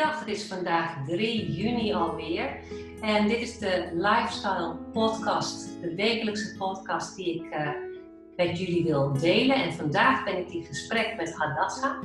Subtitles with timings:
[0.00, 2.56] Goeiedag, het is vandaag 3 juni alweer.
[3.00, 7.68] En dit is de Lifestyle Podcast, de wekelijkse podcast die ik uh,
[8.36, 9.56] met jullie wil delen.
[9.56, 11.98] En vandaag ben ik in gesprek met Hadassa.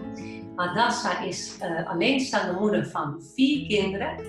[0.56, 4.20] Hadassa is uh, alleenstaande moeder van vier kinderen.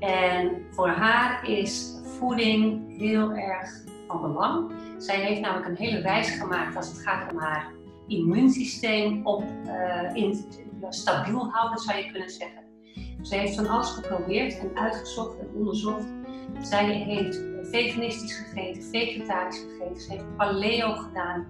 [0.00, 3.70] En voor haar is voeding heel erg
[4.08, 4.72] van belang.
[4.98, 7.72] Zij heeft namelijk een hele reis gemaakt als het gaat om haar
[8.08, 10.44] immuunsysteem op, uh, in,
[10.88, 12.63] stabiel houden, zou je kunnen zeggen.
[13.24, 16.06] Ze heeft van alles geprobeerd en uitgezocht en onderzocht.
[16.60, 20.00] Zij heeft veganistisch gegeten, vegetarisch gegeten.
[20.00, 21.46] Ze heeft paleo gedaan.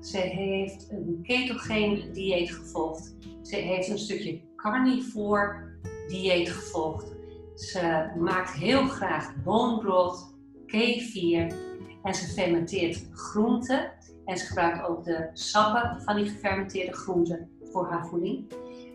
[0.00, 3.16] Ze heeft een ketogeen dieet gevolgd.
[3.42, 7.14] Ze heeft een stukje carnivore dieet gevolgd.
[7.54, 10.34] Ze maakt heel graag bone broth,
[10.66, 11.54] kefir
[12.02, 13.92] en ze fermenteert groenten.
[14.24, 18.44] En ze gebruikt ook de sappen van die gefermenteerde groenten voor haar voeding.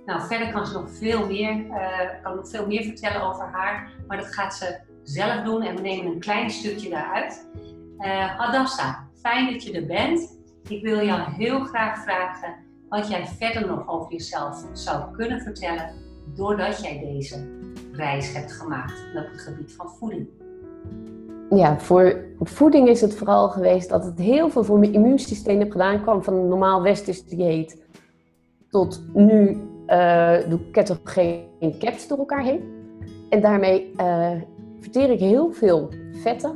[0.06, 3.92] Nou, verder kan ze nog veel meer, uh, kan nog veel meer vertellen over haar,
[4.08, 7.48] maar dat gaat ze zelf doen en we nemen een klein stukje daaruit.
[8.00, 10.40] Uh, Hadassa, fijn dat je er bent.
[10.68, 12.56] Ik wil jou heel graag vragen
[12.90, 15.94] wat jij verder nog over jezelf zou kunnen vertellen
[16.36, 17.50] doordat jij deze
[17.92, 20.28] reis hebt gemaakt op het gebied van voeding.
[21.50, 25.72] Ja, voor voeding is het vooral geweest dat het heel veel voor mijn immuunsysteem heb
[25.72, 26.02] gedaan.
[26.02, 27.82] kwam van een normaal westers dieet
[28.70, 32.62] tot nu uh, doe ketogene caps door elkaar heen.
[33.30, 34.32] En daarmee uh,
[34.80, 36.56] verteer ik heel veel vetten,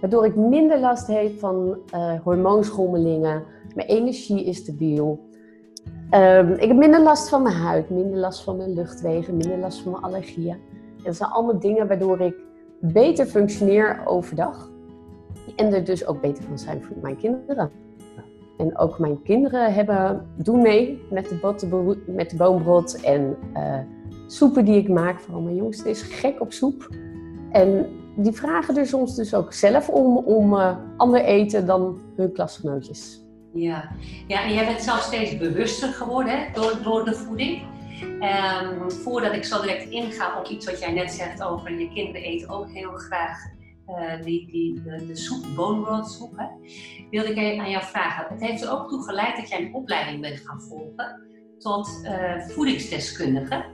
[0.00, 3.42] waardoor ik minder last heb van uh, hormoonschommelingen.
[3.74, 5.28] Mijn energie is stabiel.
[6.14, 9.80] Um, ik heb minder last van mijn huid, minder last van mijn luchtwegen, minder last
[9.80, 10.56] van mijn allergieën.
[11.02, 12.34] Dat zijn allemaal dingen waardoor ik
[12.80, 14.70] beter functioneer overdag.
[15.56, 17.70] En er dus ook beter kan zijn voor mijn kinderen.
[18.60, 23.78] En ook mijn kinderen hebben, doen mee met de, bot, met de boombrot en uh,
[24.26, 25.20] soepen die ik maak.
[25.20, 26.88] Vooral mijn jongste is gek op soep.
[27.50, 27.86] En
[28.16, 33.24] die vragen er soms dus ook zelf om, om uh, ander eten dan hun klasgenootjes.
[33.52, 33.88] Ja.
[34.26, 37.62] ja, en jij bent zelf steeds bewuster geworden hè, door, door de voeding.
[38.02, 42.22] Um, voordat ik zo direct inga op iets wat jij net zegt over je kinderen
[42.22, 43.38] eten ook heel graag
[43.98, 46.46] uh, die, die, de, de soep, bone broth soep, hè,
[47.10, 48.26] wilde ik aan jou vragen.
[48.28, 51.28] Het heeft er ook toe geleid dat jij een opleiding bent gaan volgen
[51.58, 53.64] tot uh, voedingsdeskundige.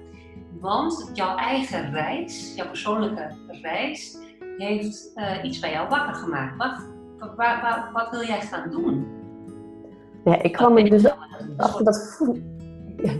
[0.60, 4.18] Want jouw eigen reis, jouw persoonlijke reis,
[4.56, 6.56] heeft uh, iets bij jou wakker gemaakt.
[6.56, 6.86] Wat,
[7.18, 9.06] wat, wat, wat, wil jij gaan doen?
[10.24, 11.04] Ja, ik kwam er dus
[11.56, 12.44] achter dat voeding.
[12.96, 13.12] Ja,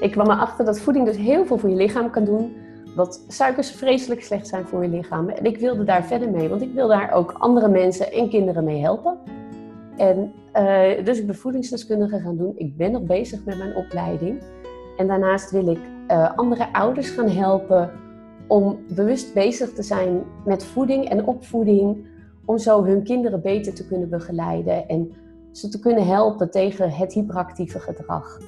[0.00, 2.56] ik kwam erachter dat voeding dus heel veel voor je lichaam kan doen
[2.96, 5.28] dat suikers vreselijk slecht zijn voor je lichaam.
[5.28, 8.64] En ik wilde daar verder mee, want ik wil daar ook andere mensen en kinderen
[8.64, 9.18] mee helpen.
[9.96, 12.52] En uh, dus ik ben voedingsdeskundige gaan doen.
[12.56, 14.42] Ik ben nog bezig met mijn opleiding.
[14.96, 17.90] En daarnaast wil ik uh, andere ouders gaan helpen
[18.46, 22.06] om bewust bezig te zijn met voeding en opvoeding.
[22.44, 25.12] Om zo hun kinderen beter te kunnen begeleiden en
[25.52, 28.38] ze te kunnen helpen tegen het hyperactieve gedrag.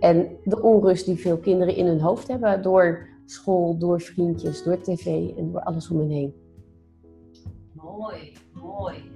[0.00, 4.80] En de onrust die veel kinderen in hun hoofd hebben door school, door vriendjes, door
[4.80, 5.06] tv
[5.36, 6.34] en door alles om me heen.
[7.72, 9.10] Mooi, mooi.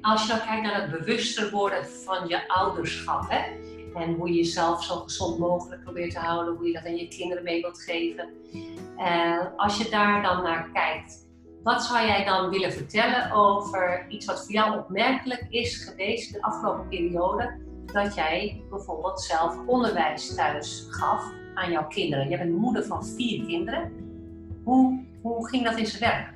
[0.00, 3.70] Als je dan kijkt naar het bewuster worden van je ouderschap, hè?
[3.94, 7.08] En hoe je jezelf zo gezond mogelijk probeert te houden, hoe je dat aan je
[7.08, 8.28] kinderen mee wilt geven.
[8.98, 11.28] Uh, als je daar dan naar kijkt,
[11.62, 16.42] wat zou jij dan willen vertellen over iets wat voor jou opmerkelijk is geweest de
[16.42, 17.60] afgelopen periode?
[17.86, 22.28] Dat jij bijvoorbeeld zelf onderwijs thuis gaf aan jouw kinderen?
[22.28, 23.92] Je bent moeder van vier kinderen.
[24.64, 26.32] Hoe, hoe ging dat in zijn werk?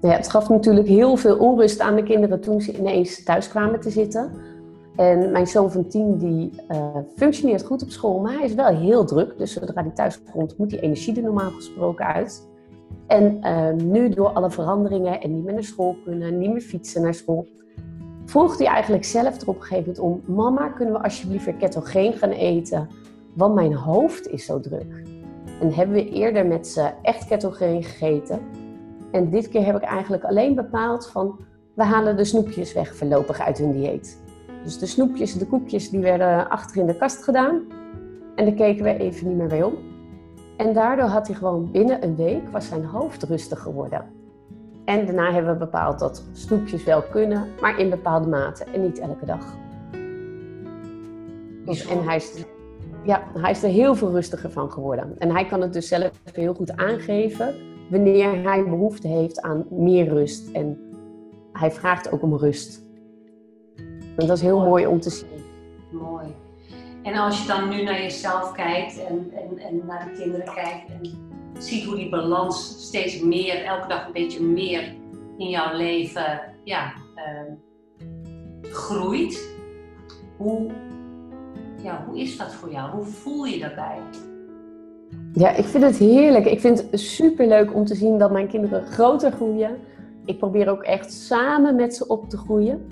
[0.00, 3.80] Ja, het gaf natuurlijk heel veel onrust aan de kinderen toen ze ineens thuis kwamen
[3.80, 4.32] te zitten.
[4.96, 8.76] En mijn zoon van tien die uh, functioneert goed op school, maar hij is wel
[8.76, 9.38] heel druk.
[9.38, 12.48] Dus zodra hij thuis komt, moet die energie er normaal gesproken uit.
[13.06, 17.02] En uh, nu door alle veranderingen en niet meer naar school kunnen, niet meer fietsen
[17.02, 17.46] naar school,
[18.24, 22.12] vroeg hij eigenlijk zelf er op een gegeven moment om: Mama, kunnen we alsjeblieft ketogeen
[22.12, 22.88] gaan eten?
[23.32, 25.02] want mijn hoofd is zo druk.
[25.60, 28.40] En hebben we eerder met ze echt ketogeen gegeten.
[29.10, 31.38] En dit keer heb ik eigenlijk alleen bepaald van,
[31.74, 34.22] we halen de snoepjes weg voorlopig uit hun dieet.
[34.64, 37.62] Dus de snoepjes, de koekjes, die werden achter in de kast gedaan.
[38.34, 39.74] En daar keken we even niet meer bij om.
[40.56, 44.04] En daardoor had hij gewoon binnen een week, was zijn hoofd rustig geworden.
[44.84, 48.98] En daarna hebben we bepaald dat snoepjes wel kunnen, maar in bepaalde mate en niet
[48.98, 49.56] elke dag.
[51.64, 52.44] Dus, en hij is
[53.04, 55.18] ja, hij is er heel veel rustiger van geworden.
[55.18, 57.54] En hij kan het dus zelf heel goed aangeven
[57.90, 60.50] wanneer hij behoefte heeft aan meer rust.
[60.50, 60.78] En
[61.52, 62.82] hij vraagt ook om rust.
[64.16, 65.44] En dat is heel mooi, om te zien.
[65.90, 66.26] Mooi.
[67.02, 70.90] En als je dan nu naar jezelf kijkt en, en, en naar de kinderen kijkt,
[70.90, 71.21] en
[71.62, 74.94] ziet hoe die balans steeds meer, elke dag een beetje meer
[75.38, 77.52] in jouw leven ja, ehm,
[78.62, 79.50] groeit.
[80.36, 80.70] Hoe,
[81.82, 82.90] ja, hoe is dat voor jou?
[82.90, 83.98] Hoe voel je daarbij?
[85.32, 86.46] Ja, ik vind het heerlijk.
[86.46, 89.78] Ik vind het super leuk om te zien dat mijn kinderen groter groeien.
[90.24, 92.86] Ik probeer ook echt samen met ze op te groeien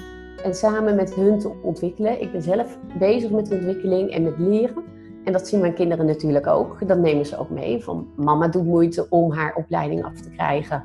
[0.44, 2.20] en samen met hun te ontwikkelen.
[2.20, 4.84] Ik ben zelf bezig met ontwikkeling en met leren.
[5.30, 6.88] En dat zien mijn kinderen natuurlijk ook.
[6.88, 7.84] Dat nemen ze ook mee.
[7.84, 10.84] Van mama doet moeite om haar opleiding af te krijgen.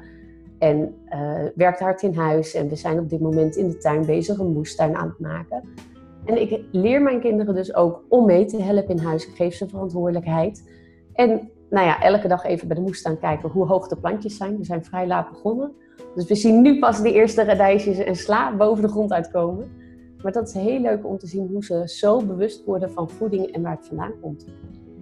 [0.59, 1.19] En uh,
[1.55, 2.53] werkt hard in huis.
[2.53, 5.63] En we zijn op dit moment in de tuin bezig een moestuin aan het maken.
[6.25, 9.27] En ik leer mijn kinderen dus ook om mee te helpen in huis.
[9.27, 10.69] Ik geef ze verantwoordelijkheid.
[11.13, 14.57] En nou ja, elke dag even bij de moestuin kijken hoe hoog de plantjes zijn.
[14.57, 15.71] We zijn vrij laat begonnen.
[16.15, 19.71] Dus we zien nu pas de eerste radijsjes en sla boven de grond uitkomen.
[20.23, 23.45] Maar dat is heel leuk om te zien hoe ze zo bewust worden van voeding
[23.45, 24.45] en waar het vandaan komt.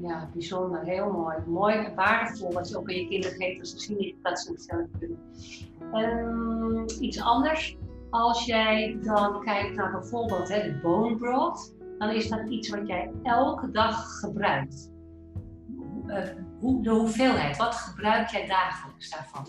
[0.01, 0.83] Ja, bijzonder.
[0.83, 1.37] Heel mooi.
[1.47, 4.51] Mooi en waardevol wat je ook aan je kinderen geeft als ze zien dat ze
[4.51, 5.19] het zelf kunnen.
[7.01, 7.77] Iets anders.
[8.09, 12.87] Als jij dan kijkt naar bijvoorbeeld hè, de bone broth, dan is dat iets wat
[12.87, 14.91] jij elke dag gebruikt.
[16.07, 16.19] Uh,
[16.59, 19.45] hoe, de hoeveelheid, wat gebruik jij dagelijks daarvan?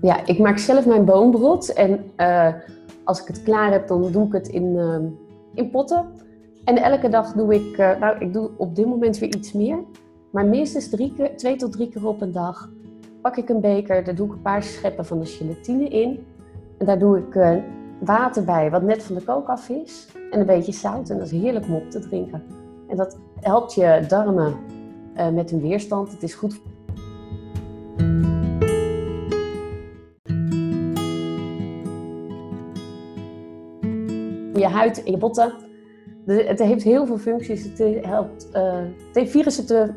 [0.00, 2.54] Ja, ik maak zelf mijn boombrot en uh,
[3.04, 4.96] als ik het klaar heb, dan doe ik het in, uh,
[5.54, 6.06] in potten.
[6.64, 9.78] En elke dag doe ik, uh, nou, ik doe op dit moment weer iets meer,
[10.30, 10.88] maar minstens
[11.36, 12.70] twee tot drie keer op een dag
[13.22, 16.26] pak ik een beker, daar doe ik een paar scheppen van de gelatine in.
[16.78, 17.62] En daar doe ik
[18.00, 20.08] water bij, wat net van de kook af is.
[20.30, 21.10] En een beetje zout.
[21.10, 22.42] En dat is heerlijk om op te drinken.
[22.88, 24.56] En dat helpt je darmen
[25.32, 26.12] met hun weerstand.
[26.12, 26.60] Het is goed
[34.68, 35.52] je huid en je botten.
[36.26, 37.64] Het heeft heel veel functies.
[37.64, 38.78] Het helpt uh,
[39.12, 39.92] tegen virussen te,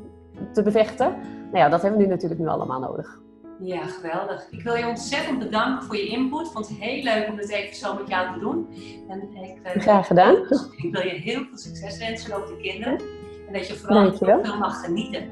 [0.53, 1.15] te bevechten.
[1.51, 3.19] Nou ja, dat hebben we nu natuurlijk nu allemaal nodig.
[3.59, 4.47] Ja, geweldig.
[4.51, 6.45] Ik wil je ontzettend bedanken voor je input.
[6.45, 8.67] Ik vond het heel leuk om dit even zo met jou te doen.
[9.09, 10.35] En ik, uh, Graag gedaan.
[10.83, 12.99] Ik wil je heel veel succes wensen, ook de kinderen.
[13.47, 15.29] En dat je vooral veel mag genieten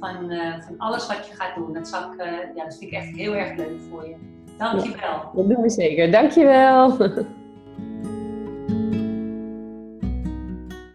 [0.00, 1.72] van, uh, van alles wat je gaat doen.
[1.72, 2.22] Dat, zal ik,
[2.54, 4.16] ja, dat vind ik echt heel erg leuk voor je.
[4.58, 5.30] Dank je wel.
[5.34, 6.10] dat doen we zeker.
[6.10, 6.96] Dank je wel.